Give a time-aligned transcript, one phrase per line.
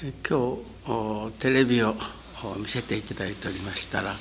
[0.00, 0.12] 今
[0.86, 1.92] 日テレビを
[2.56, 4.14] 見せていただいておりましたら、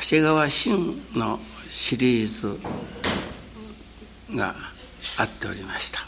[0.00, 1.38] 長谷川慎の
[1.68, 2.58] シリーズ
[4.34, 4.54] が
[5.18, 6.00] あっておりました。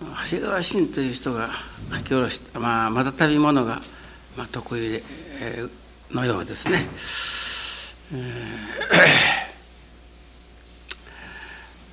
[0.00, 1.50] 長谷川慎という人が
[1.92, 3.82] 書き下ろした、まあ、まだ旅物が、
[4.38, 5.02] まあ、得意で、
[6.10, 6.86] のようですね、
[8.14, 8.20] えー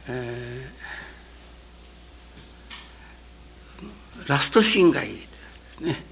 [0.07, 0.44] えー
[4.27, 5.13] ラストシーンがいい
[5.81, 6.03] ね。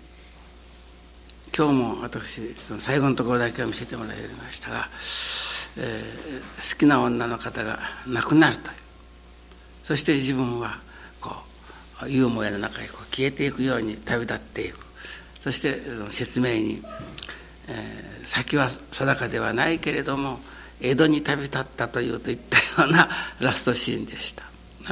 [1.56, 2.42] 今日も私
[2.80, 4.90] 最後のところだけは見せてもらいましたが、
[5.78, 8.76] えー、好きな女の方が亡くなるという。
[9.84, 10.80] そして自分は
[11.22, 11.36] こ
[12.04, 14.78] うユーモアの中へこう消えていくように旅立っていく。
[15.42, 15.80] そして
[16.12, 16.82] 説明に、
[17.68, 20.40] えー、先は定かではないけれども
[20.82, 24.44] 江戸に旅立ったというといったようなラストシーンでした。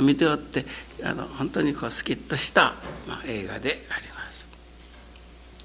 [0.02, 0.66] 見ておって
[1.03, 2.73] あの本当にこうスキッとした、
[3.07, 4.45] まあ、映画であります。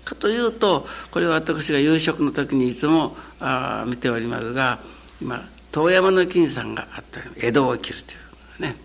[0.05, 4.79] かというとこれは私が夕食の時にいつもあ見ておりますが
[5.21, 5.43] 今
[5.73, 8.17] 遠山の金さんがあったり江戸を切るとい
[8.61, 8.77] うね。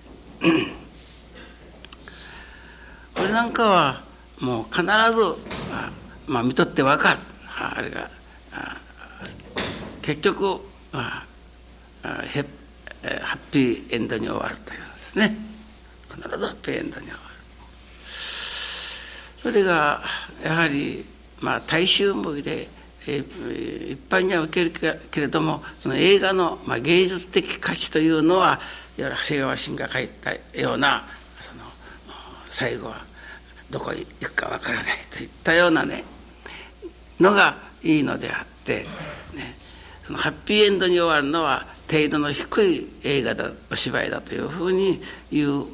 [3.13, 4.03] これなんかは
[4.39, 4.87] もう必ず
[6.27, 7.19] まあ見とって分かる。
[7.63, 8.09] あれが
[10.01, 11.23] 結局、ま
[12.03, 12.41] あ、ヘ
[13.21, 15.50] ハッピーエンドに終わるというんですね。
[16.21, 17.31] 必ずハッピーンドに終わる
[19.37, 20.01] それが
[20.43, 21.03] やはり
[21.39, 22.69] まあ大衆向きで
[23.07, 28.59] 一般には受けるけれどもその映画の、まあ、芸術的価値というのは
[28.97, 31.03] いわゆる長谷川慎が書いたような
[31.39, 31.61] その
[32.51, 32.97] 最後は
[33.71, 36.03] どこへ行くかわからないといったようなね
[37.19, 38.85] のがいいのであって、
[39.33, 39.55] ね、
[40.03, 45.01] そのハッピーエンドに終わるのは程度の低い映画だお芝居だというふうに
[45.31, 45.65] 言う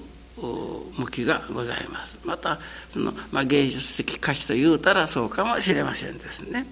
[0.97, 2.17] 向きがございます。
[2.23, 2.59] また
[2.89, 6.65] その、まあ、芸術的価値と言うたらそうかもしれませんですね。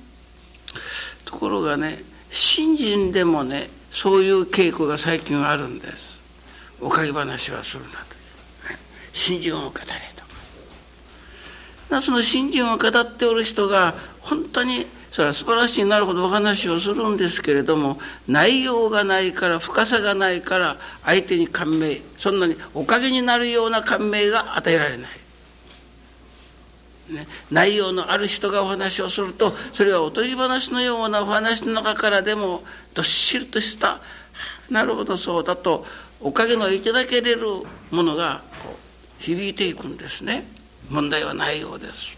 [1.25, 6.19] ところがね信心でもねそういう傾向が最近あるんです。
[6.81, 8.05] おかげ話はするなという。
[9.13, 9.85] 信心を語れ
[11.89, 25.09] とその信心を語っておる人が本当にそれは素晴らしいなるほどお話をするんですけれども内容がないから深さがないから相手に感銘そんなにおかげになるような感銘が与えられない。
[27.13, 34.01] ね、内容のある人がお話をするとそれはおとぎ話のようなお話の中からでもどっしりとした
[34.69, 35.85] なるほどそうだと
[36.19, 37.41] おかげのいただけれる
[37.91, 38.41] ものが
[39.19, 40.45] 響いていくんですね
[40.89, 42.14] 問題は内容です。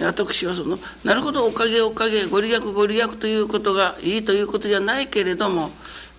[0.00, 5.70] 私はそのなるほどおかげおかげご利益ご利益ということがいいということじゃないけれども、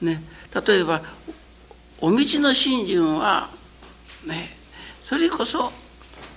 [0.01, 0.21] ね、
[0.67, 1.01] 例えば
[1.99, 3.49] お道の信心は、
[4.27, 4.49] ね、
[5.03, 5.71] それこそ、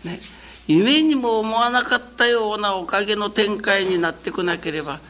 [0.04, 0.20] ね、
[0.66, 5.00] 夢にも思わなかったようなおかげの展開になってこなければ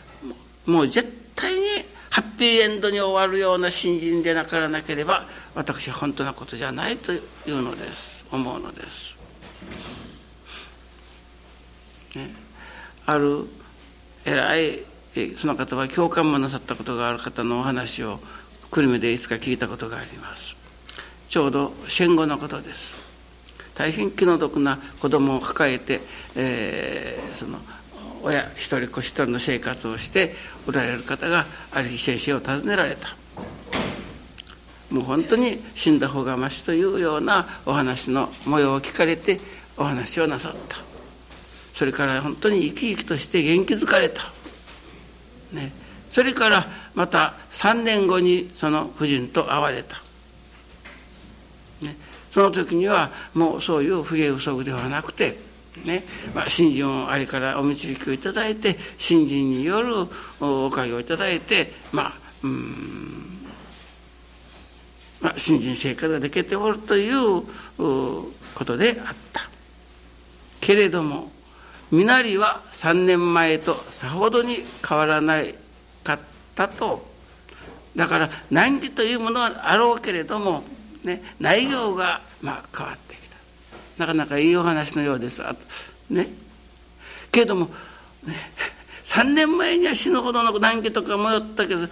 [0.66, 1.60] もう絶対に
[2.10, 9.14] ハッピーエンドに終わるような信心でなからなければ私は本当なことじゃないというのです思うのです。
[12.16, 12.34] ね、
[13.04, 13.47] ある
[14.25, 14.82] 偉い
[15.37, 18.19] その方は共感もなさったことがある方のお話を
[18.71, 20.55] 久留米でいつか聞いたことがあります。
[21.28, 22.94] ちょうど戦後のことです。
[23.75, 26.00] 大変気の毒な子供を抱えて、
[26.34, 27.59] えー、その
[28.22, 30.34] 親一人子一人の生活をして
[30.66, 33.09] おられる方がある日先生を訪ねられた。
[34.91, 39.41] もう本当に死んだ方がましというようなお話の模様を聞かれて
[39.76, 40.96] お話をなさった。
[41.76, 44.32] それから本当に生き生きとして元気づかれた、
[45.53, 45.72] ね、
[46.10, 46.64] それから
[46.94, 49.97] また3年後にその夫人と会われた、
[51.82, 51.94] ね、
[52.31, 55.37] その時にはもうそういう不義不足ではなくて
[55.84, 56.05] ね。
[56.34, 59.93] まあ、信心をあれからお導きをいただいて信心による
[60.40, 62.12] おかげをいただいてまあ
[62.43, 63.38] うん。
[65.20, 67.43] まあ、信心生活ができておるという
[67.76, 69.43] ことであった。
[70.62, 71.36] けれども
[71.91, 75.55] 身なりは3年前とさほどに変わらない
[76.03, 76.19] かっ
[76.55, 77.06] たと。
[77.94, 80.65] だから難儀というものはあろうけれども、
[81.05, 83.37] ね、内容がまあ変わってきた。
[83.99, 85.43] なかなかいいお話のようです。
[85.43, 85.56] と
[86.11, 86.29] ね。
[87.33, 87.67] けれども、
[88.25, 88.35] ね、
[89.05, 91.87] 3年前には死ぬほどの難儀とか思ったけど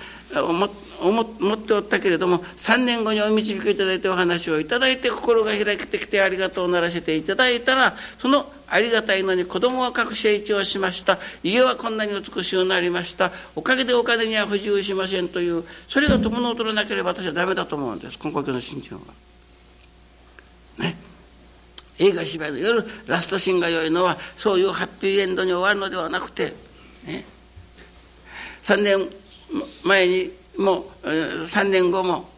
[0.47, 0.69] 思
[1.00, 1.23] 思
[1.55, 11.21] っておったけれども3年後にお導きいただいてお話をいただいて心が開けてきてありがとうならせていただいたらそのありがたいのに子供は隠し一をしました。
[11.44, 13.31] 家はこんなに美しくなりました。
[13.55, 18.19] おかげでお金には不自由しませんというそれが友の劣らなければ私はダメだと思うんです。
[18.21, 19.05] 根拠の信心は。
[20.79, 20.97] ね。
[22.00, 26.53] 映画芝居の夜ラストシーンが良いのはそういうハッピーエンドに終わるのではなくて、
[27.06, 27.25] ね、
[28.62, 29.09] 3年
[29.85, 31.09] 前にもう
[31.47, 32.29] 3年後も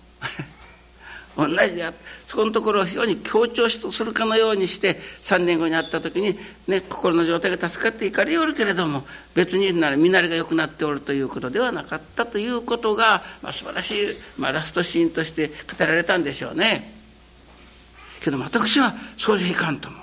[1.36, 1.92] 同じであ
[2.26, 6.36] そこのところを非常に強調するかのようにして3年後に会った時に、
[6.66, 9.04] ね、心の状態が助かっていかれよるけれども
[9.34, 13.96] 別になら身なりが良くなっておるということではなかったということが、まあ、素晴らしい、
[14.38, 16.92] まあ、ラストシーンとして語られたんでしょうね。
[18.20, 19.98] けど私はそういかんとも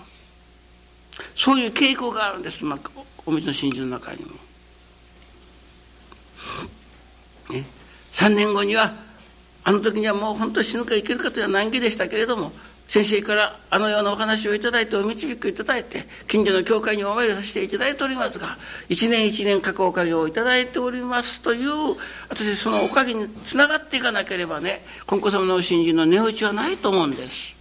[1.35, 2.79] そういう傾向があるんです、まあ、
[3.25, 4.31] お水の真珠の中にも。
[7.49, 7.65] ね、
[8.13, 8.93] 3年後には
[9.63, 12.51] あの時にはもう本当死ぬか生きるかという難儀でしたけれども
[12.87, 18.57] 先生からあのようなお話をいただいてお導きいただいて近所の教会にお参りさせていただいておりますが
[18.89, 21.69] 一年一年過去おかげをいただいておりますという
[22.29, 27.52] 私そのおかげにつながっていかなければね金子様のお信心の値打ちはないと思うんです。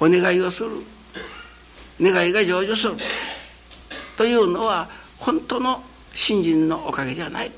[0.00, 0.70] お願いをする。
[2.00, 2.94] 願いが成就する。
[4.16, 5.82] というのは本当の
[6.14, 7.50] 信心のおかげではない。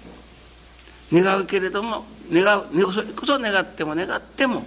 [1.12, 4.64] 願うけれども願うそれこそ願っても願っても、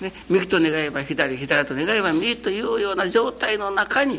[0.00, 4.16] ね、右と願えば左左と願えば右というような状態の中に、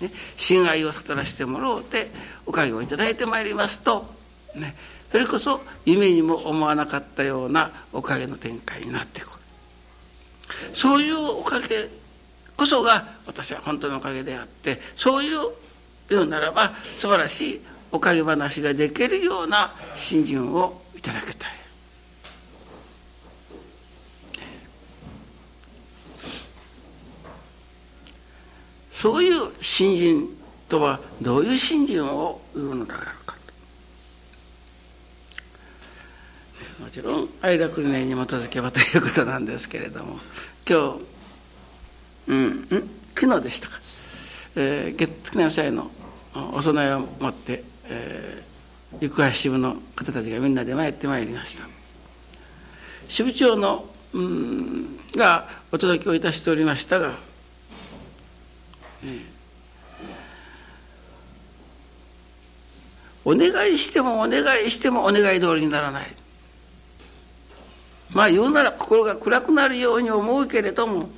[0.00, 2.10] ね、親愛を悟らせてもらおうて
[2.46, 4.06] おかげをいただいてまいりますと、
[4.54, 4.76] ね、
[5.10, 9.39] それこそ夢にも思わなかったようなおかげの展開になってくる。
[10.72, 11.88] そういうおかげ
[12.56, 15.38] こそが私は本当のおかげであってそういう
[16.08, 17.60] 言うならば素晴らしい
[17.92, 21.60] おかげ話ができるような信心をいただきたい。
[29.00, 30.28] そういう信心
[30.68, 33.34] とはどういう信心を言うのだろうか
[36.78, 40.18] もちろん愛楽理念に基づけばということなんですけれども
[40.70, 42.68] 今日、うん、
[43.16, 43.80] 昨日でしたか、
[44.54, 45.90] えー、月金祭の
[46.52, 51.64] お供えを持って、えー、行橋支部の方たちがみんなで参ってまいりました。
[53.08, 57.14] 支部長の、うん、がお届けをいたしておりましたが、
[59.02, 59.22] えー、
[63.24, 66.19] お願いしてもお願いしてもお願い通りにならない。
[68.12, 71.08] まあ言うなら心が暗くなるように思うけれども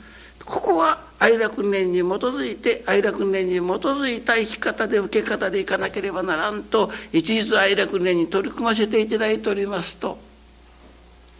[0.44, 10.18] ここは愛楽念に基づいて愛楽念に基づいた生き方で受け方でいかなければならんと一日愛楽念に取り組ませていただいておりますと、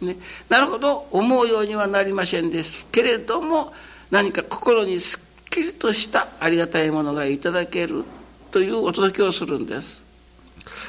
[0.01, 0.15] ね、
[0.47, 3.73] なるほど思うようにはなりませんですけれども
[4.09, 8.05] 何か心にすっきりとしたありがたいものがいただける
[8.51, 10.03] というお届けをするんです。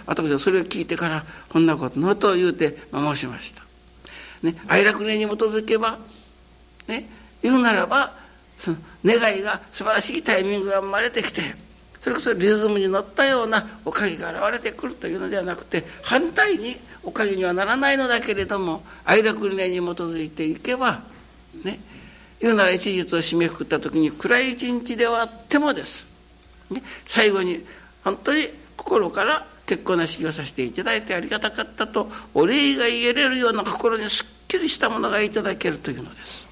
[0.06, 3.63] 私はそれを聞いてからこんなことのと言うて申しました。
[4.44, 5.98] ね、愛楽念に基づけば、
[6.86, 7.08] ね、
[7.42, 8.14] 言うならば
[8.58, 11.40] その願いが素晴らしいタイミングが生まれてきて
[11.98, 21.02] それこそリズムに乗ったようなおかげが現れてくるというのではなくて反対におかげにはならないのだけれども愛楽理念に基づいていけば
[21.64, 21.80] ね
[22.40, 26.06] 言うなら一日を締めくくった時に暗い一日ではあってもです、
[26.70, 27.64] ね、最後に
[28.04, 36.46] 本当に心から結構な修行させていただいてありがたかったとお礼が言えれるような心にすっきりしたものがいただけるというのです。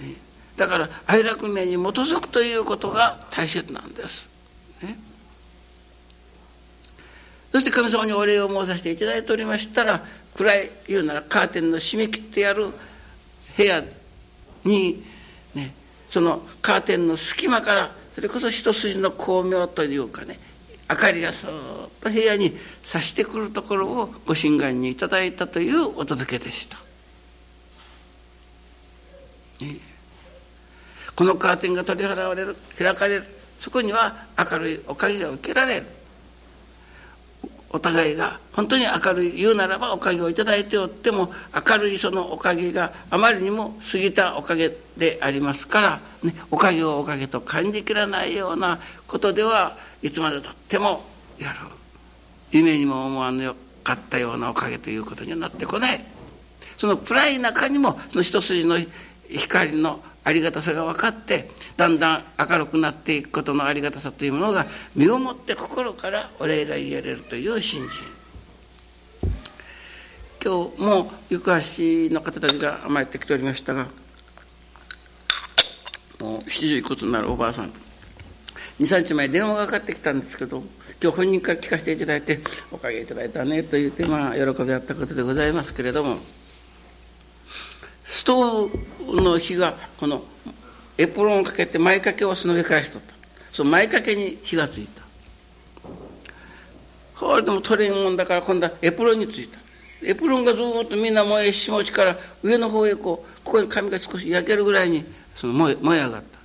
[0.00, 0.14] ね、
[0.56, 4.28] だから愛楽念に基づくということが大切なんです。
[4.82, 4.98] ね、
[7.52, 10.04] そして神様にお礼を申させていただいておりましたら
[10.34, 12.68] 暗い言うならカーテンの締め切ってやる
[13.56, 13.82] 部屋
[14.64, 15.04] に、
[15.54, 15.74] ね、
[16.08, 20.38] そのカーテンの隙間からそれこそ一筋の光明というかね
[20.90, 26.76] 明かりがそーっと部屋に差してくるところをご神願にいただいたというお届けでした。
[31.14, 33.24] このカーテンが取り払われる開かれる
[33.58, 35.86] そこには明るいおかげが受けられる
[37.72, 41.32] お互いが本当に明るい言うならばおかげを頂いておっても
[41.68, 51.04] 明るいそのおかげがあまりにも過ぎたおかげでありますから、ね、おかげをおかげと感じきらないようなことではいつまでたっても
[51.38, 51.58] やる
[52.50, 56.04] 夢にも思わぬかったようなおかげということにはなってこない。
[56.76, 58.78] その暗い中にもその一筋の
[59.28, 68.20] 光のありがたさが分かってだんだん明るくなっていくことのありがたさというものが身をもって心からお礼が言えれるという信心。
[70.42, 73.88] 今日も行橋の方たちが参ってきておりましたが
[76.48, 77.72] 七十いくつになるおばあさん。
[78.80, 80.62] 23日前電話がかかってきたんですけど
[81.02, 86.39] 今日本人から聞かせていただいておかげいただいたねと言ってまあ喜びあったことでございますけれども。
[88.10, 90.24] ストーブの火がこの
[90.98, 93.14] エプロンをかけて前掛けをその上からしとった。
[93.52, 95.02] その前掛けに火がついた。
[97.16, 99.58] これでも取れんもんだから今度はエプロンについた。
[100.04, 105.04] エプロンがずっとみんな燃えしもちから上の方へこうここに髪が少し焼けるぐらいに
[105.36, 106.40] その燃え燃え上がった。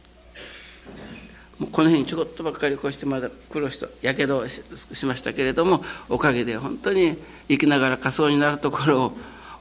[1.57, 4.61] もうこの辺にちょこっとばっかりこうしてまだ苦労してやけどをし
[5.07, 7.17] ましたけれどもおかげで本当に
[7.47, 9.17] 生きながら仮装になるところを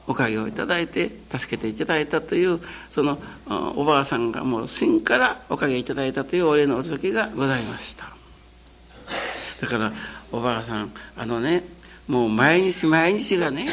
[0.07, 2.59] おかげをいただいて助けていただいたという
[2.91, 3.17] その
[3.75, 8.05] おばあさんがもう真からおかげいただいたというお礼のお届けがございました。
[9.61, 9.91] だから
[10.31, 11.63] おばあさんあのね
[12.07, 13.67] もう毎日毎日がね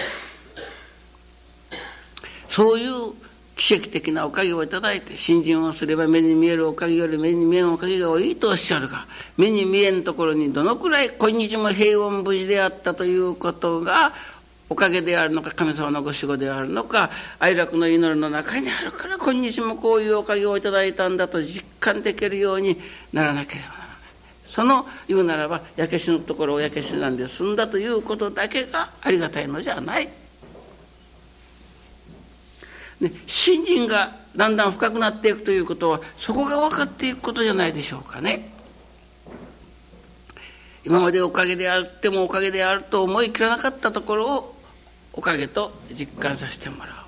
[2.49, 3.15] そういう
[3.57, 14.12] 奇跡的なおかげをいただいて信心をすれば目に見えるおかげより目に見えんおかげが多いとおっしゃるが目に見えんところにどのくらい今日も平穏無事であったということが
[14.73, 22.79] おかげであるのか神様のご守護であるのか哀楽の祈りの中にあるから今日もこういうおかげをいただいたんだと実感できるように
[23.12, 23.88] ならなければならない
[24.47, 30.09] その言うならば焼け死ぬところを焼け死なんで済んだということだけがありがたいのじゃない。
[33.00, 38.49] ね、信心がだんだん深くなっていくということはそこが分かっていくことじゃないでしょうかね。
[40.85, 44.62] 今までおかげであってもおかげであると思い切らなかったところを
[45.12, 47.02] おかげと実感させてもらう。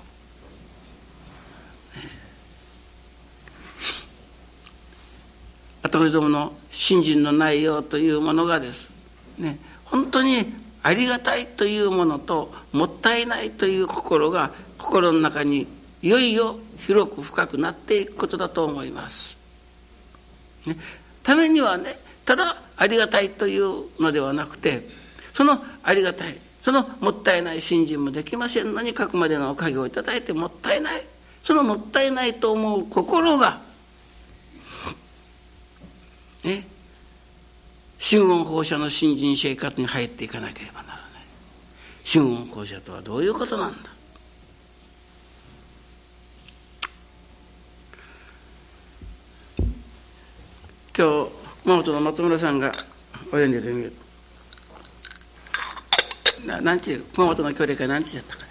[5.81, 8.89] 私どもの信心の内容というものがです、
[9.37, 15.67] ね、本当にありがたいというものともったいないという心が心の中に
[16.01, 19.37] いよいよ広く深くなっていくことだと思います。
[20.65, 20.75] ね、
[21.23, 24.87] ためにはねただありがたいというのではなくて
[25.33, 26.35] そのありがたい
[26.65, 28.73] そのもったいない信心もできません。
[28.73, 31.05] のに書くまでのおかげをいただいてもったいない。
[31.43, 33.61] そのもったいないと思う心が
[36.43, 36.65] ね
[38.01, 41.05] 春音放射の新人生活に入っていかなければならない。
[42.03, 43.91] 春音放射とはどういうことなんだ。
[50.97, 51.29] 今日
[51.61, 52.73] 熊本の松村さんが
[53.31, 53.93] お礼に出てみる
[56.45, 58.49] ななんていう熊本の距離会なんて言ったかね。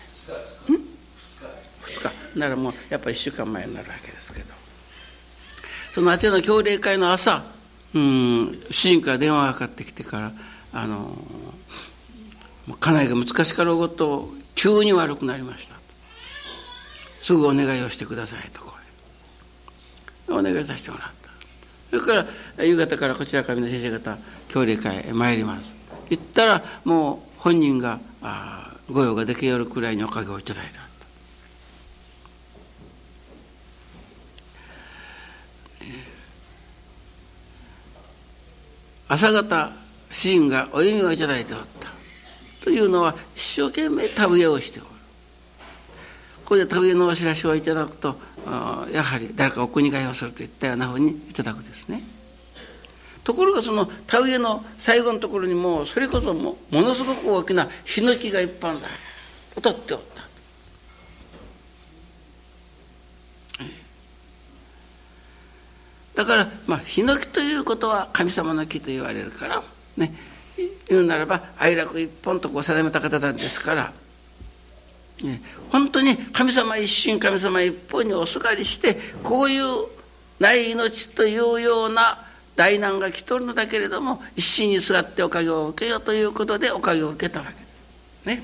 [1.82, 4.46] 2日ならもうやっぱり1週間前になるわけですけど。
[5.94, 7.44] そのあちらの協励会の朝
[7.94, 10.32] うん主人から電話がかかってきてから
[10.72, 11.16] あの
[12.80, 15.74] 家内が難しかろうごと急に悪くなりました。
[17.20, 18.60] すぐお願いをしてくださいと
[20.28, 21.30] お願いさせてもらった。
[21.90, 25.72] それから夕方からこちらからの先生方協励会へ参ります。
[26.10, 28.00] 行ったらもう本人が
[28.90, 30.80] 御用ができよるくらいにおかげをいただいた。
[39.08, 39.72] 朝方
[40.10, 41.90] 主人がお弓をいただいておった。
[42.62, 44.88] というのは一生懸命田植えをしておる。
[44.88, 44.94] こ
[46.46, 48.16] こで田植えのお知らせをいただくと
[48.90, 52.00] やはり誰かお国替えをするといったようなふうにいただくですね。
[53.24, 58.88] ところがその田植えの最後のところにもうそれこそもものすごく大きなヒノキが一本だ。
[59.54, 60.24] と立っておった。
[66.14, 69.62] だから、まあ、ヒノキということは神様の木と言われるから、
[69.96, 70.14] ね、
[70.88, 73.92] 言うならば愛楽一本とこう定めた方なんですから、
[75.24, 79.64] ね、本当に神様一心神様一本におすがりしてこういう
[80.38, 82.24] ない命というような
[82.56, 87.52] 大難が来とるのだけれども一心にすがっておかげを受けようということでおかげを受けたわけ。
[87.52, 88.26] です。
[88.26, 88.42] ね。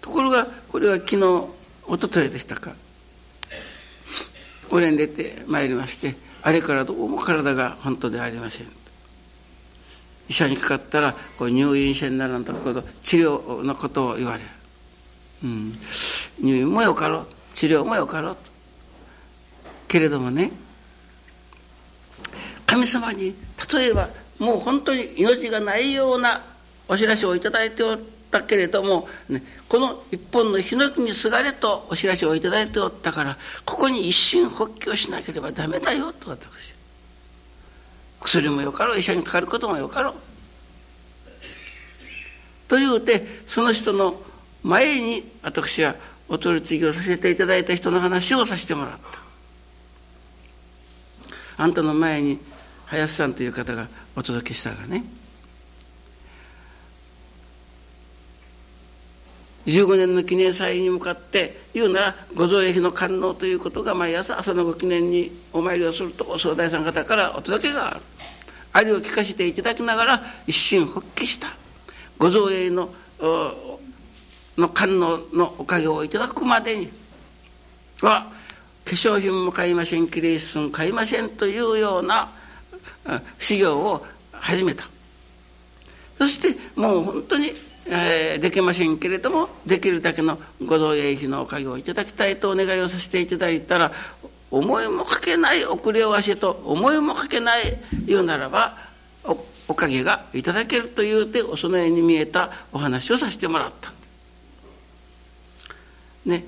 [0.00, 2.72] ところがこれは昨日一昨日でしたか。
[4.70, 8.66] 俺に出てまいりましてあれからどうも体が本当でありません。
[10.28, 14.44] 医者にかかったらこう入院者にならんとほど治療のことを言われる、
[15.44, 15.78] うん、
[16.40, 17.26] 入院もよかろう。
[17.52, 18.55] 治療もよかろうと。
[19.88, 20.52] けれどもね
[22.66, 23.34] 神様に
[23.72, 26.42] 例えばもう本当に命がないような
[26.88, 27.98] お知らせを頂いておっ
[28.30, 36.74] たけれども、ね、この一本のヒノキにすがれとお知らせを頂いておったからここに一心発起をしなければダメだよと私
[38.20, 40.14] 薬もよかろう医者にかかることもよかろう
[42.68, 44.20] というてその人の
[44.62, 45.94] 前に私は
[46.28, 49.25] お取り次ぎをさせていただいた人の話をさせてもらった。
[51.56, 52.38] あんたの前に
[52.86, 55.04] 林さんという方がお届けしたがね。
[59.66, 68.00] 15年の記念祭に向かって言うなら御蔵駅の観音ということが毎朝朝のご記念にお参りをするとお総大さん方からお届けがある。
[68.72, 71.48] あれを聞かせていただきながら一心復帰した。
[72.18, 72.90] 御蔵営の
[74.56, 76.90] の観音のおかげをいただくまでに
[78.00, 78.30] は
[78.86, 82.30] 化粧品も買いませんきれい室も買いませんというような
[83.38, 84.84] 修行を始めた
[86.16, 87.52] そしてもう本当に
[87.88, 93.92] えー、できませんけれどもできるだけのご同営費のおかげをいただきたいとお願いをさせていただいたら
[94.50, 98.76] 思いもかけない遅れを足と思いもかけない言うならば
[99.24, 99.38] お
[99.68, 103.92] おかげがいただけるというてお供えに見えたお話をさせてもらった。
[106.24, 106.44] ね、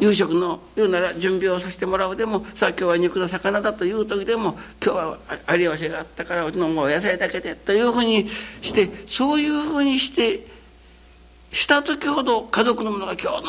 [0.00, 5.18] 夕食の言うなら準備をさせてもらうでもさあ今日は肉の魚だという時でも今日は
[5.56, 8.26] 有吉があったからうちのもう野菜だけでというふうに
[8.62, 10.46] してそういうふうにして
[11.52, 13.44] した時ほど家族のものが今日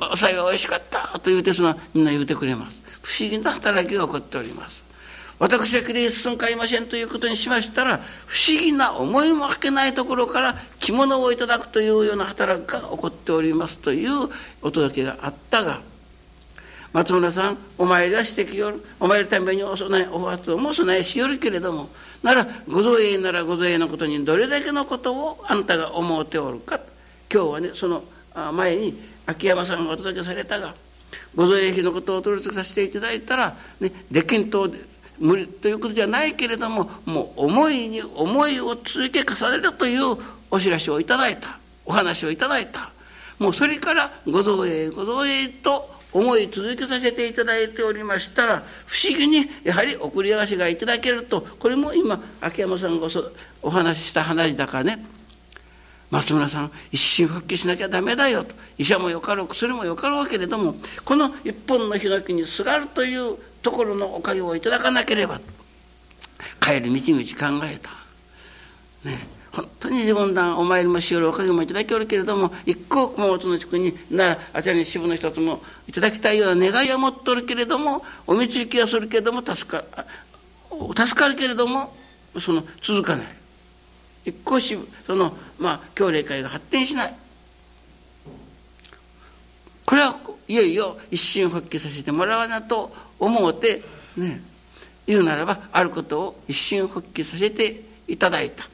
[0.00, 2.82] のお菜がおいしかったと言うてそのみんな言うてくれます。
[3.02, 4.83] 不思議な働きが起こっております。
[5.38, 14.28] 私はきれい進ん買いませんということにしましたら不思議な思いもかけないところから着物をいただくというような働きが起こっておりますという
[14.62, 15.80] お届けがあったが
[16.92, 18.80] 松村さんお参りはしてきよる。
[19.00, 21.88] お参りためにお供えお初をも備えしよるけれども
[22.22, 26.78] ならご造営ならご造営のことにどれだけのことをあんたが思うておるか。
[27.32, 28.04] 今日はねその
[28.52, 30.72] 前に秋山さんがお届けされたが
[31.34, 34.70] ご造営費のことをお取り付けさせていただいたら、ね、できんと
[35.18, 40.16] 無理ということじゃないけれどももう思いに思いを続け重ねるという
[40.50, 41.58] お知らせをいただいた。
[41.86, 42.90] お話をいただいた。
[43.38, 53.08] もうそれからご造営ご造営と思い続けさせていただいておりましたら不思議にやはり送り合わせがいただけるとこれも今秋山さんが
[53.62, 55.04] お話しした話だからね。
[56.10, 58.54] 松村さん一心復帰しなきゃダメだよと。
[58.78, 65.40] 医者もよかろう薬もよかろうけれどもこの一本のヒノキにすがるというところのおかげをいただかなければ
[66.60, 67.90] 帰り道々考えた。
[69.08, 69.18] ね
[69.50, 79.84] 本当に自分だお参りもしよるおかげもいただきおるけれども一向熊本の地区にならあちらに支部の一つもいただきたいような願いは持っとるけれどもお導きはするけれども助か
[80.96, 81.94] 助かるけれども
[82.40, 83.26] その続かない
[84.24, 87.14] 一向支部そのまあ協励会が発展しない
[89.86, 90.18] これは
[90.48, 93.82] いよいよ一心復帰させてもらわなと思うて
[94.16, 94.40] ね
[95.06, 98.64] 言うならばあることを一瞬復帰させていただいた、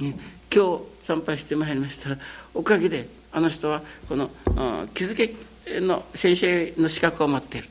[0.00, 0.14] ね、
[0.54, 2.18] 今日参拝してまいりましたら
[2.54, 4.30] おかげであの人はこの
[4.94, 5.34] 気づけ
[5.80, 7.68] の先生の資格を持っている。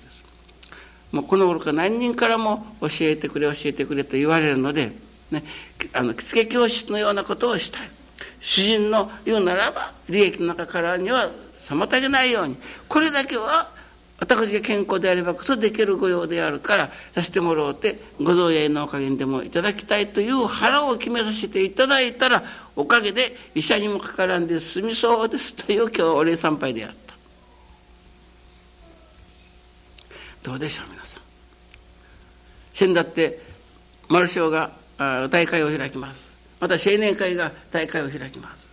[1.12, 4.92] もうこの頃から何人からも教えてくれ教えてくれと言われるので、
[5.32, 5.44] ね、
[5.94, 7.90] あの着付け教室のようなことをしたい。
[8.40, 11.32] 主人の言うならば利益の中からには
[11.68, 12.58] 妨げないように。
[12.88, 13.70] これだけは
[14.20, 22.44] 私が健康であればこそできる御用であるからさせてもらおうてご造営のおかげでもいただきたいという腹を決めさせていただいたら
[22.76, 23.22] おかげで
[23.54, 26.98] 医者にもかからんで済みそうですという今日お礼参拝であった。
[30.44, 31.22] どうでしょう皆さん。
[32.74, 33.40] 先だって
[34.10, 36.32] 丸章が大会を開きます。
[36.60, 38.67] また青年会が大会を開きます。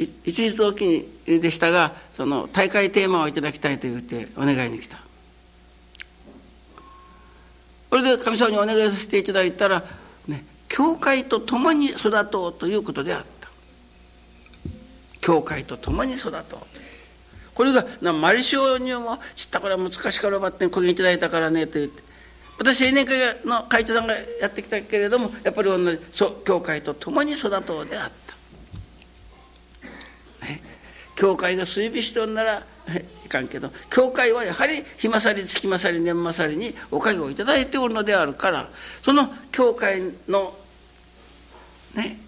[0.00, 4.98] 一日おきでしたがその大会テーマをいただきたいと言ってお願いに来た。
[7.90, 9.82] これで神様にお願いさせていただいたら
[10.26, 13.50] ね教会と共に育とうということであった。
[15.20, 16.42] 教会と共に育とう。
[16.44, 16.66] と
[17.54, 22.02] これがなマリシオにも知ったから難しからばってこげいただいたからねと言って
[22.58, 25.98] 私青年会の会長さんがやってきたけれどもやっぱり同じ
[26.44, 28.29] 教会と共に育とうであった。
[31.20, 32.62] 教会が水火しておんなら
[33.26, 38.70] いかんけど教会はやはり日勝り月勝り年勝りにおかげを頂いておるのであるから
[39.04, 40.56] その教会の
[41.94, 42.18] ね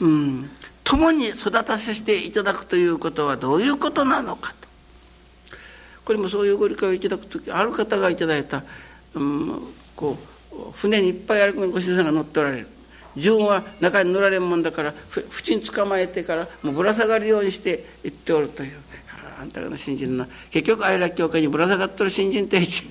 [0.00, 0.50] うん
[0.84, 4.68] 共に育たせていただくということはどういうことなのかと。
[6.04, 8.62] これもそういうご理解をいただく時ある方がいただいた、
[9.14, 10.16] うん、こ
[10.52, 12.75] う船にいっぱいあるご主人さんが乗っておられる。
[13.16, 18.72] 自分は中に乗られんもんだから縁に捕まえてからもうぶら下がるようにして行っておるという。
[19.38, 22.88] あんたがの新人の結局愛楽教会にぶら下がっとる新人たち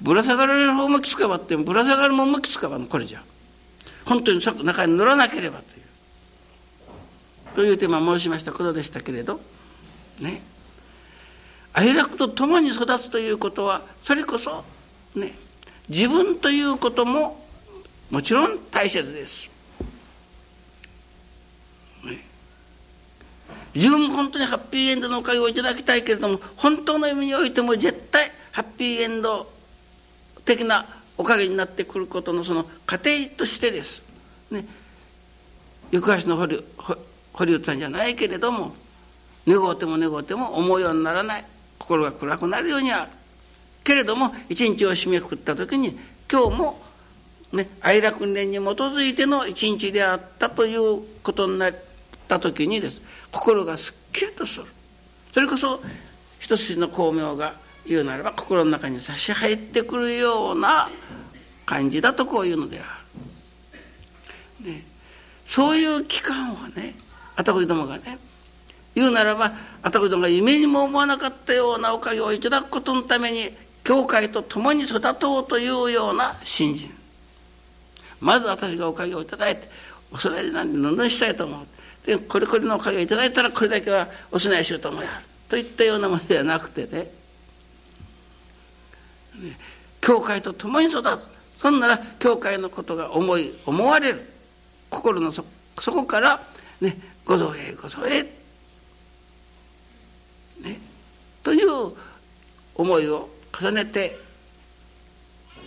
[0.00, 3.22] ぶら下がられる方もきつかばってぶら下がるもんもきつかばんこれじゃ。
[4.04, 5.82] 本当に中に乗らなければという。
[7.54, 8.52] というテーマ申しました。
[8.52, 9.40] ことでしたけれど。
[10.20, 10.42] ね。
[11.72, 14.64] 愛楽と共に育つということはそれこそ
[15.16, 15.32] ね。
[15.88, 17.43] 自分ということも
[18.10, 19.50] もちろん大切です。
[23.74, 29.50] 自分も本当にハッピーエンドのおかげをいただきたいけれども本当の意味においても絶対ハッピーエンド
[30.44, 30.86] 的な
[31.18, 34.02] おかげになってくることのその過程としてです。
[34.50, 34.64] ね、
[35.90, 36.62] 行橋の堀
[37.32, 38.74] 堀内さんじゃないけれども
[39.46, 41.44] 願うても願うても思うようにならない
[41.78, 43.10] 心が暗くなるようにある
[43.82, 45.98] けれども一日を締めくくった時に
[46.30, 46.80] 今日も
[47.54, 51.74] ね愛楽念に基づいての一日であったということになっ
[52.28, 53.00] た時にです。
[53.32, 54.66] 心がすっきりとする。
[55.32, 55.80] それこそ
[56.38, 57.54] 一筋の光明が
[57.86, 60.88] 言うならば心の中に差し入ってくるような
[61.66, 62.82] 感じだとこういうのであ
[64.60, 64.70] る。
[64.70, 64.84] ね、
[65.44, 66.94] そういう期間をね
[67.36, 68.18] あたこりどもがね
[68.94, 73.50] 言うならばあたこりどもが夢にも思わなかったようなおかげをいただくことのために
[73.82, 76.90] 教会と共に育とうというような信心。
[78.24, 79.68] まず私がおかげをいただいて
[80.10, 81.66] お供えで何でどんどんしたいと思う？
[82.06, 85.04] でこれこれのおかげをいただいたらこれだけはお供えしようと思う。
[85.48, 87.10] といったようなものではなくてね。
[90.00, 91.06] 教会と共に育つ。
[91.60, 94.22] そんなら教会のことが思い思われる。
[94.90, 95.44] 心のそ
[95.80, 96.40] そこから
[96.80, 98.22] ねご造営ご造営。
[100.62, 100.80] ね
[101.42, 101.68] という
[102.74, 103.28] 思いを
[103.60, 104.16] 重ねて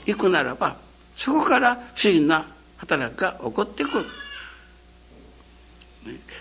[0.06, 0.78] いくならば
[1.18, 2.46] そこから不思議な
[2.78, 4.06] 働きが起こってくる、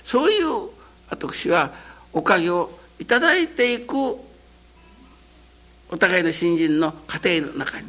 [0.05, 0.69] そういう
[1.09, 1.73] 私は
[2.12, 3.95] おかげをいただいていく
[5.89, 7.87] お互いの新人の家庭の中に。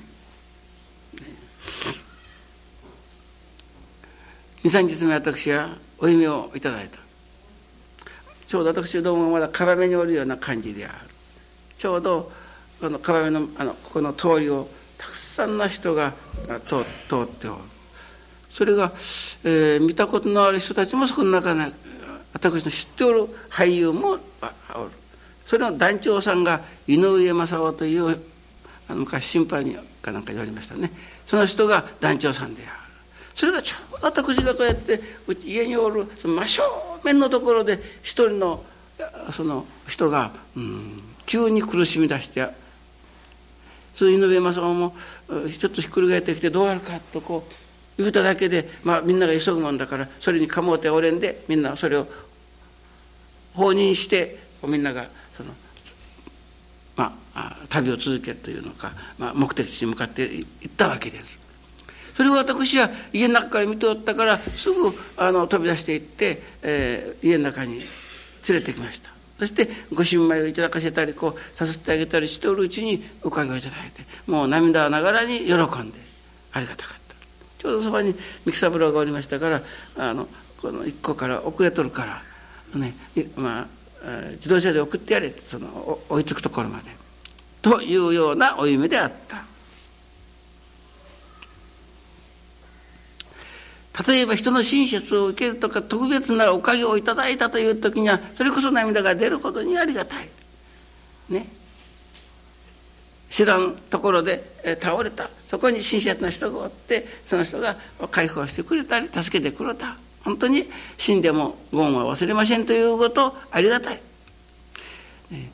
[4.63, 6.99] 23日目私はお夢をいただいた。
[8.47, 10.95] ちょうど私どもがまだ壁におるような感じである。
[11.77, 12.31] ちょうど
[12.79, 14.69] この壁のあのここの通りを
[15.37, 16.13] さんの人が
[16.67, 17.61] 通っておる。
[18.49, 18.91] それが、
[19.43, 21.71] えー、見たことのある人たちもそこの中に
[22.33, 24.19] 私の知っておる俳優もおる。
[25.45, 28.19] それの団長さんが井上正夫という
[28.89, 30.91] 昔審判にかなんか言われましたね。
[31.27, 32.71] その人が団長さんである。
[33.35, 34.99] それがちょうど私がこうやって
[35.45, 36.63] 家におる真正
[37.03, 38.63] 面のところで一人の
[39.31, 42.47] その人が、うん、急に苦しみ出して
[43.97, 44.95] そういう井上正夫も
[45.27, 47.53] ちょっとひっくり返ってきてどうやるかとこう
[47.97, 52.05] 言うただけで、まあ、みんなが急ぐもんだからそれにかもうておれんでみんなそれを
[53.55, 55.51] 放任してみんながその、
[56.95, 60.45] まあ、旅を続けるというのか、まあ、目的地に向かっていっ
[60.77, 61.39] たわけです。
[62.15, 67.79] それを私は家の中から見ておったからすぐあの飛び出していって、えー、家の中に
[68.47, 75.57] 連れてきましたそしてご新米をいただかせたりこうさせてあげたりしておるうちにおかげをいただいてもう涙ながらに喜ん
[75.91, 75.99] で
[76.53, 77.15] ありがたかった
[77.59, 78.13] ちょうどそばに
[78.45, 79.61] 三木三郎がおりましたから
[79.97, 80.27] あの
[80.59, 82.05] この一個から遅れとるか
[82.73, 82.93] らね
[83.35, 83.67] まあ
[84.33, 86.85] 自動車で送ってやれその追いつくところまで
[87.61, 89.43] というようなお夢であった。
[94.05, 100.29] 例えば人の親切を受けるとか特別なおかげをいただいたという時にはそれこそ涙が出るほどにありがたい。
[101.29, 101.47] ね。
[103.29, 104.43] 知らんところで
[104.81, 107.75] 倒れたそこに親切な人がおってその人が
[108.09, 110.63] 解放してくれたり助けてくれた本当に
[110.97, 114.01] 死んでもご恩は忘れませんということありがたい。
[115.31, 115.51] ね、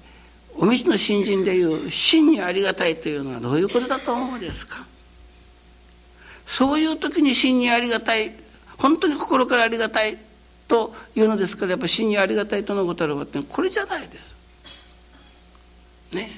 [0.56, 4.86] お道の新人でいう真にありがたいというのはどういうことだと思うですか？
[6.46, 8.32] そういう時に真にありがたい。
[8.78, 10.18] 本当に心からありがたい
[10.68, 14.36] というのですからやっぱ真にありがたいとのことあるってこれじゃないです。
[16.14, 16.30] ね。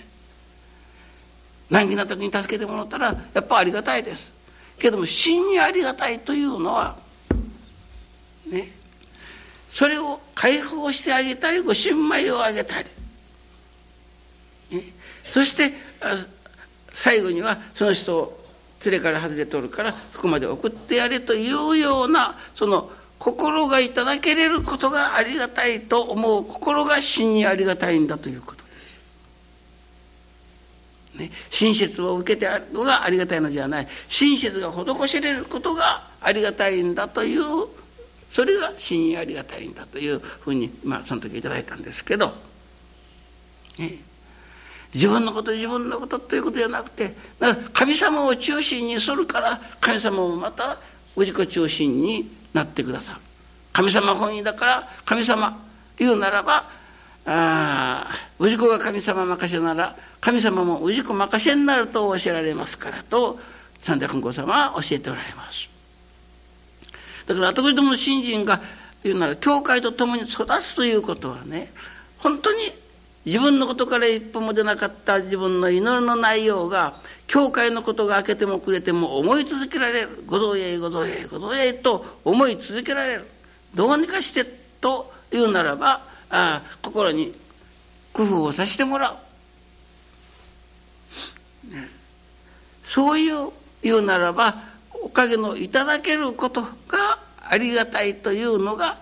[1.70, 4.32] 難儀な時に助けてもらったらやっぱありがたいです。
[4.78, 6.98] けども真にありがたいというのは
[8.46, 8.86] ね。
[9.76, 12.88] それを解放してあげたりご新米をあげたり、
[14.72, 14.84] ね、
[15.34, 15.74] そして
[16.94, 18.45] 最後にはその人を
[18.84, 29.00] 連れから外れとるからそこまで送ってやれというようなその心がいただけれることがありがたいと思う心が真にありがたいんだということです。
[31.16, 33.88] ね、親切を受けてあるのがありがたいのではない。
[34.10, 37.42] 親切が施しれることがありがたいんだという
[38.36, 42.34] それが真にありがたいんだというふうにまあその時いただいたんですけど、
[43.80, 43.94] ね、
[44.96, 50.78] 自分のこと自分のことということじゃなくてだから神様を中心にするから神様もまた
[51.18, 53.20] 氏子中心になってくださる。
[53.74, 55.62] 神様本位だから神様
[55.98, 56.64] 言うならば
[57.26, 63.38] あ氏子が神様任せなら神様も氏子任せになると教えられますからと
[63.82, 65.68] 三田君子様は教えておられます。
[67.26, 68.62] だから後々の信心が
[69.04, 71.74] 言うなら教会と共に育つということはね
[72.18, 72.72] 本当に
[73.26, 76.94] 自分のことから一歩も出なかった自分の祈りの内容が
[77.26, 80.24] 教会のことが明けてもくれても思い続けられる。
[80.28, 83.26] ご同へご同へご同へと思い続けられる。
[83.74, 84.46] どうにかして
[84.80, 87.34] というならばあ心に
[88.14, 89.16] 工夫をさせてもらう、
[92.84, 93.50] そういう
[93.82, 94.56] 言うならば
[95.04, 98.98] おかげのいただけることがありがたいというのが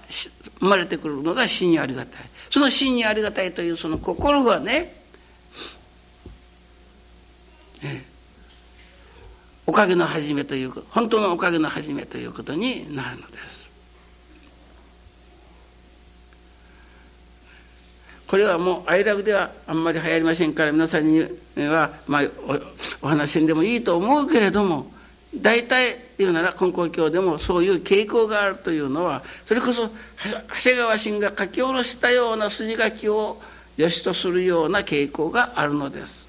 [0.59, 2.21] 生まれてくるのが真にありがたい。
[2.53, 4.93] その真にありがたいというその心がね
[9.65, 13.67] おかげの始めという本当のおかげの始めということになるのです。
[18.27, 21.21] これはもう哀楽ではあんまり流行りませんから皆さんに
[21.55, 22.21] は、まあ、
[23.01, 24.91] おお話んでもいいと思うけれども
[25.35, 33.41] 大体言うなら根高教でもそういう傾向があるというのはそれこそ長谷川神が書き下ろしたような筋書きを
[33.77, 36.23] 良しとするような傾向があるのです。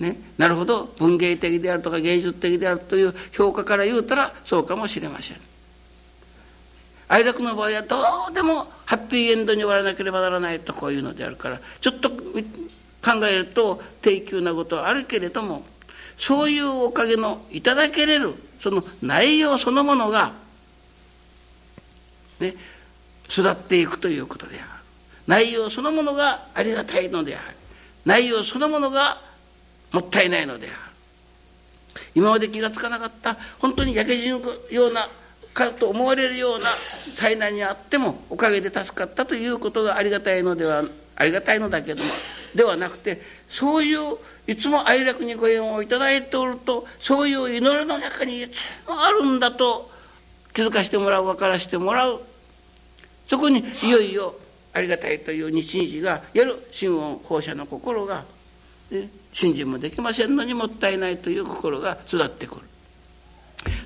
[0.00, 5.36] ね、なるほど文芸的であるとか芸術的であるという評価から言うたらそうかもしれません。
[7.08, 7.96] 哀楽の場合はど
[8.30, 12.16] うでもハッピーエンドに終わらなければならないとこういうのであるからちょっと考
[13.30, 15.64] えると低級なことはあるけれども
[16.16, 20.32] そういうおかげのいただけれるその内容そのものが
[22.40, 22.54] ね
[23.28, 24.68] 育っていくということである。
[25.26, 27.56] 内容そのものがありがたいのである。
[28.04, 29.18] 内容そのものが
[29.92, 30.76] もったいないのである。
[32.14, 35.08] 今まで気が付かなかった本当に焼け死ぬような
[35.52, 36.66] かと思われるような
[37.14, 40.84] 災難にあってもおかげで助かったということがありがたいのでは
[41.16, 42.10] ありがたいのだけども
[42.54, 49.90] ではなくてそういういつも哀楽にご縁をいただいておるとそういう祈りの中にいつもあるんだと
[50.52, 52.20] 気づかせてもらう分からせてもらう
[53.26, 54.34] そこにいよいよ
[54.72, 58.24] ありがたいという日々がやる心音放射の心が
[59.32, 62.62] 信心もできませんのにもったいないという心が育ってくる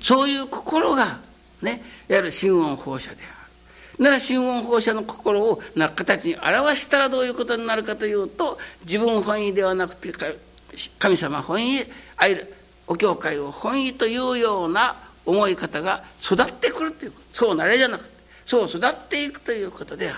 [0.01, 1.19] そういう心が
[1.61, 3.27] ね、いわゆる心音放射であ
[3.97, 4.03] る。
[4.03, 10.09] なら心音放射の心をな形に表したらどういうことになるかというと自分本位ではなくて
[10.97, 11.85] 神様本位
[12.87, 20.17] お教会を本位というような思い方が育ってくるというそうなれじゃなくてそう育っていくということである。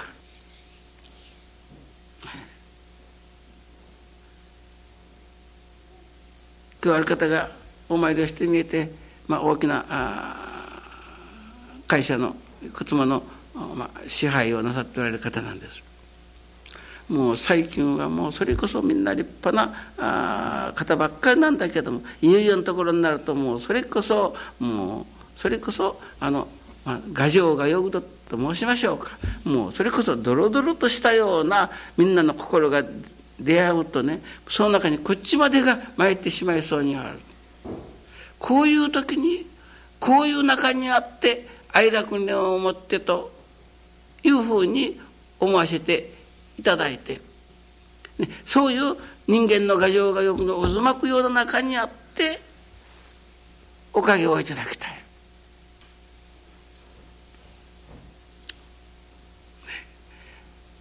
[6.84, 7.52] 今日ある方が
[7.90, 8.90] お参りをしてみえて、
[9.28, 10.36] まあ、大きなあ
[11.86, 12.36] 会社の
[12.74, 13.22] 靴間の、
[13.54, 15.84] まあ、支配をなさっておられる方なんです
[17.12, 26.47] もう最近はもうそれこそみんな立派なあ方ばっかりなんだけどもいよいよのところになるともうそれこそもうそれこそあの、
[26.86, 29.17] まあ、牙城がよぐどと申しましょうか。
[29.43, 32.82] もうそれこそドロドロとしたようなみんなの心が
[33.41, 37.19] 出会うとねその中にこっちまでが参ってしまいそうにある。
[38.39, 39.45] こういう時に
[40.00, 43.34] こういう中にあって哀楽念を持ってと
[44.24, 44.97] いうふうに
[45.41, 46.11] 思わせて
[46.62, 47.19] いただいて、
[48.19, 48.95] ね、そういう
[49.28, 52.39] 人間の牙城がよくの渦巻くような中にあって
[53.93, 55.02] おかげをいただきたい。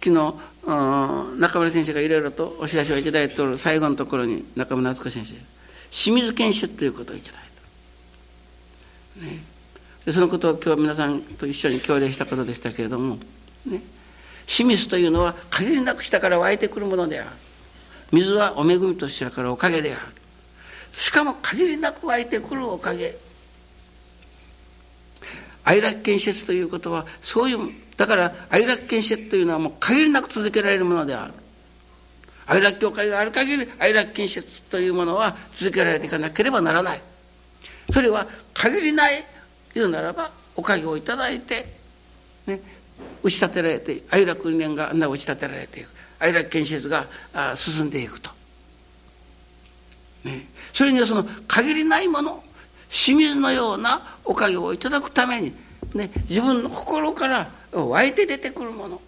[0.03, 0.35] 昨日
[1.39, 5.33] 中村先生がいろいろとお知らせをいただいておる最後のところに中村敦子先生
[5.89, 7.41] 清水建設ということをいただい
[9.19, 9.25] た。
[9.25, 9.43] ね
[10.05, 13.17] でそのことを今日皆さんと一緒に共有したことでしたけれども、
[13.65, 13.81] ね、
[14.45, 17.29] 清水というのは限りなく下から湧いてくるものである。
[18.11, 20.01] 水はお恵みとしてからおかげである。
[20.93, 23.15] しかも限りなく湧いてくるおかげ。
[25.63, 27.59] 愛楽建設ということはそういう
[27.95, 31.33] だから愛楽建設というのはもう限りなく続けられるものである。
[32.47, 37.01] 愛楽教会がある限り愛楽建設というものは続けられていかなければならない。
[37.93, 39.23] それは限りない
[39.73, 41.65] 言うならばおかげをいただいて、
[42.47, 42.59] ね、
[43.23, 45.89] 打ち立てられて愛楽理念があんな打ち立てられていく。
[46.21, 47.07] 愛楽建設が
[47.55, 48.29] 進んでいくと、
[50.23, 52.43] ね、それにはその限りないもの
[52.89, 55.51] 清水のようなおかげをいただくために、
[55.95, 59.01] ね、自分の心から湧いて出てくるもの、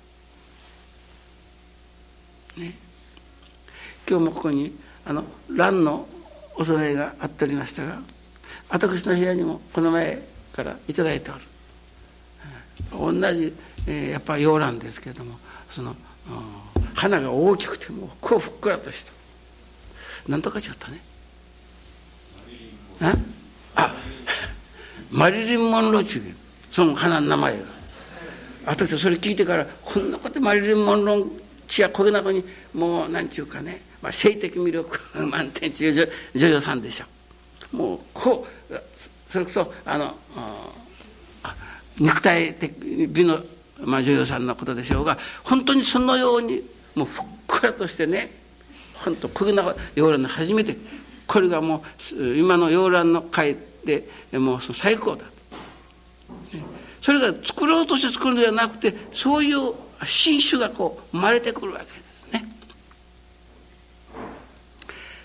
[2.58, 2.74] ね、
[4.10, 6.08] 今日もここにあの蘭の
[6.56, 8.02] お供えがあっておりましたが
[8.70, 10.20] 私の部屋にもこの前
[10.52, 11.53] から頂いておる。
[12.92, 13.54] 同じ、
[13.88, 15.38] えー、やっぱ洋蘭ですけれども
[15.72, 15.96] その
[16.94, 19.12] 花が大きくてもうこうふっくらとした。
[20.28, 21.02] なんとかちゃったね。
[23.76, 23.94] あ
[25.12, 26.18] マリリン・モンローチ。
[26.18, 26.34] ュ
[26.72, 27.66] その花の名前が。
[28.66, 31.30] 私それ聞いてからこんなことマリリン・モンロー
[31.68, 32.44] チやこげな子に
[32.74, 37.06] もう何ちゅうかね、まあ、性的魅力満点中女女優さんでしょ。
[37.76, 38.82] もうこう
[39.30, 40.16] それこそあの
[42.00, 42.72] 肉体的
[43.08, 43.40] 美の、
[43.84, 46.62] まあ、女優さんのことでしょうが本当にそのように
[46.96, 48.32] もうふっくらとしてね
[48.94, 49.64] 本当こげな
[49.96, 50.76] 洋蘭の初めて
[51.28, 51.84] これがも
[52.18, 55.26] う今の洋蘭の会でもう最高だ。
[57.02, 59.74] それが作ろうとして作るのではなくてそういう
[60.06, 62.03] 新種がこう生まれてくるわけ。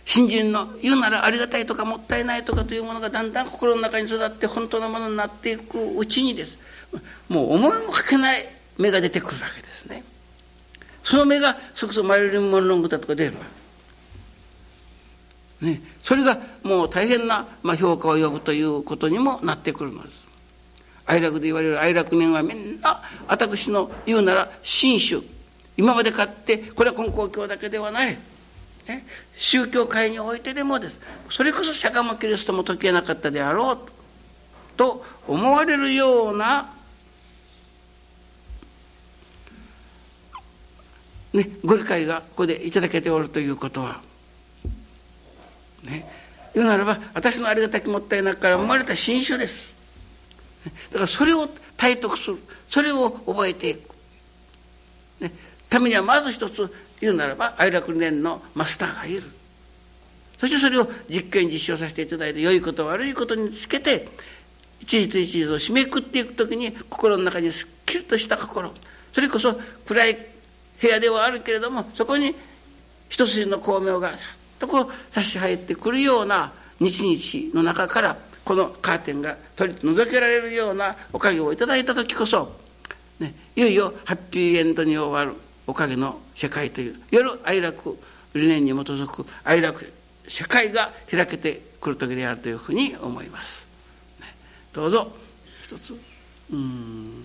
[0.08, 6.58] ですね新人の言うならありがたいとかもったいないとかというものがだんだん心の中に育って本当のものになっていくうちにです。
[7.28, 8.46] もう思いもかけない
[8.78, 10.02] 芽が出てくるわけですね。
[11.02, 13.40] その芽がそこそマリリン・モンロングだとか出るわ
[15.60, 15.66] け。
[15.66, 20.26] ね、それがもう大変な、まあ、評価を呼ぶということにもなってくるのです。
[21.06, 25.20] 哀楽で言われる哀楽年はみんな私の言うなら新種
[25.76, 28.16] 今まで買ってこれは根高教だけではない、
[28.88, 29.04] ね、
[29.36, 30.98] 宗教界においてでもです。
[31.30, 33.78] それこそ釈迦もキリストも解けなかったであろう
[34.76, 36.72] と思われるような、
[41.34, 44.00] ね、ご理解がここでいただけておるということは。
[45.84, 46.10] ね。
[46.54, 49.70] 言うならば私のありがたきもったいなくから生まれた新種です。
[50.90, 51.46] だからそれを
[51.76, 52.38] 体得する
[52.70, 53.94] それを覚えていく、
[55.20, 55.32] ね、
[55.68, 59.22] ためにはまず一つ言うならば愛楽年のマスターがいる。
[60.38, 64.08] そしてそれを実験実証させていただいて良いこと悪いことにつけて
[64.80, 68.72] 一日一日を締めくっていく時に心の中にすっきりとした心。
[69.12, 70.14] それこそ暗い
[70.80, 72.34] 部屋ではあるけれどもそこに
[73.08, 82.56] 一筋の光明がさっとこう差し入ってくるような日々の中からこのカーテンが取り除けられるようなおかげをいただいた時こそ、
[83.18, 85.38] ね、いよいよハッピーエンドに終わる。
[85.68, 87.98] おかげの世界という夜愛楽
[88.34, 89.92] 理念に基づく愛楽
[90.26, 93.66] 世界が開けてくる時であるというふうに思います。
[94.20, 94.26] ね、
[94.72, 95.12] どうぞ。
[95.62, 95.94] 一つ。
[96.50, 97.24] うん。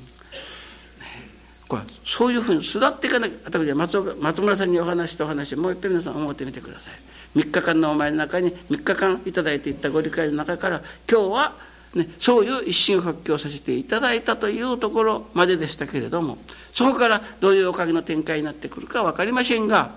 [1.70, 7.40] これそういうふうに育っていかなきゃ私は松松村さんにお話したお話もう一遍皆さん思ってみてください。
[7.40, 11.54] 3日間のお前の中に3日間頂いていったご理解の中から今日は、
[11.96, 16.40] ね、そういう一心発狂させていただいたというところまででしたけれども
[16.74, 19.94] そこからどういうおかげの展開になってくるか分かりませんが、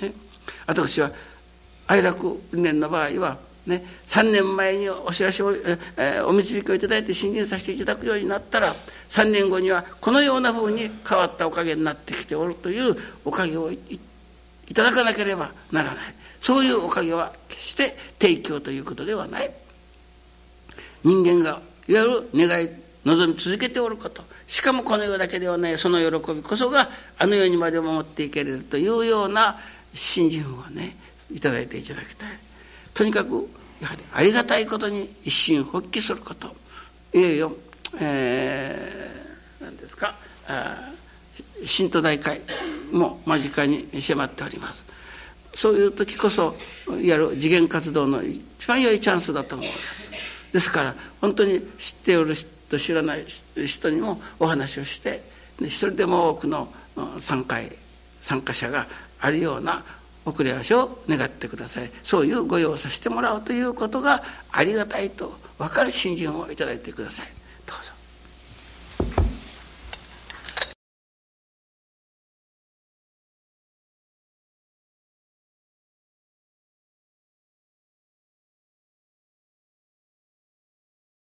[0.00, 0.12] ね、
[0.66, 1.12] 私は
[1.86, 5.52] 愛楽理念の場合はね、3年前にお知らせを、
[5.96, 8.74] え、お導きをいただいて信心させていただくようになったら
[9.10, 13.78] 3年後にはこのようなふうに変わったおかげになってきておるというおかげをい
[14.74, 16.14] ただかなければならない。
[16.40, 19.50] そういうおかげは決して提供ということではない。
[21.04, 22.68] 人間がいわゆる願い
[23.04, 24.22] 望み続けておること。
[24.46, 25.78] しかもこの世だけではない。
[25.78, 29.58] その喜びこそがあの世にまで守っていけれるというような
[29.94, 30.96] 信心をね
[31.32, 32.30] 頂いていただきたい。
[32.92, 33.48] とにかく
[33.80, 36.54] やはりありがたいことに一心発起すること。
[37.12, 37.52] いよいよ、
[38.00, 40.14] えー、何ですか
[41.64, 42.40] 新都大会
[42.92, 44.84] も間近に迫っております。
[45.54, 46.56] そういう時こそ
[47.02, 50.10] やる次元活動の一番良いチャンスだと思います。
[50.52, 53.24] ですから本当に知っておる人知らない
[53.64, 55.22] 人にもお話をして
[55.60, 56.68] 一人でも多くの
[57.20, 57.58] 参加
[58.20, 58.86] 参加者が
[59.20, 59.84] あるような
[60.24, 61.90] 遅れ足を願ってください。
[62.02, 64.22] そういうご用をさせてもらうということが
[64.52, 67.26] ありがたいと分かる信心をいただいてください。